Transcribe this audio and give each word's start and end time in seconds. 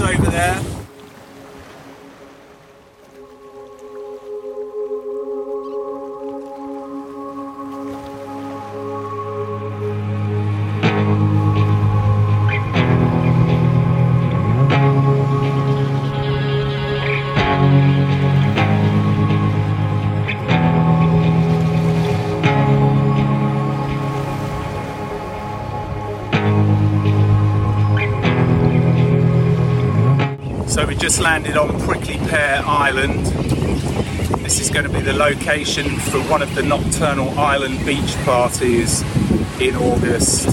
over 0.00 0.30
there. 0.30 0.75
We 30.86 30.94
just 30.94 31.20
landed 31.20 31.56
on 31.56 31.80
Prickly 31.80 32.18
Pear 32.28 32.62
Island. 32.64 33.26
This 34.44 34.60
is 34.60 34.70
going 34.70 34.84
to 34.84 34.92
be 34.92 35.00
the 35.00 35.12
location 35.12 35.98
for 35.98 36.20
one 36.30 36.42
of 36.42 36.54
the 36.54 36.62
nocturnal 36.62 37.36
island 37.36 37.84
beach 37.84 38.14
parties 38.24 39.02
in 39.60 39.74
August. 39.74 40.46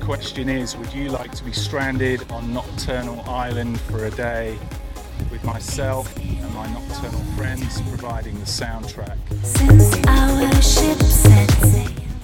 Question 0.00 0.48
is, 0.48 0.76
would 0.76 0.92
you 0.92 1.08
like 1.08 1.32
to 1.32 1.44
be 1.44 1.52
stranded 1.52 2.30
on 2.30 2.52
Nocturnal 2.52 3.22
Island 3.28 3.80
for 3.80 4.04
a 4.06 4.10
day 4.10 4.58
with 5.30 5.42
myself 5.44 6.14
and 6.16 6.54
my 6.54 6.66
nocturnal 6.72 7.20
friends 7.36 7.80
providing 7.82 8.38
the 8.38 8.46
soundtrack? 8.46 9.16
Since 9.42 9.96
our 10.06 10.62
ship 10.62 10.98
set. 11.02 11.50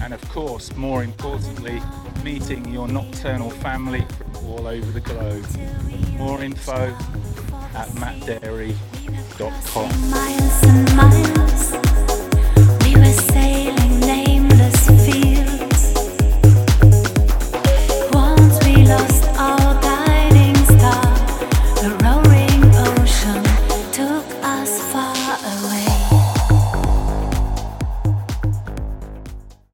And 0.01 0.13
of 0.13 0.21
course, 0.29 0.75
more 0.75 1.03
importantly, 1.03 1.81
meeting 2.23 2.71
your 2.71 2.87
nocturnal 2.87 3.49
family 3.49 4.05
from 4.17 4.35
all 4.45 4.67
over 4.67 4.91
the 4.91 5.01
globe. 5.01 5.45
More 6.17 6.43
info 6.43 6.95
at 7.73 7.87
mattdarey.com. 7.89 10.11
Miles 10.11 10.63
and 10.63 10.95
miles 10.95 11.40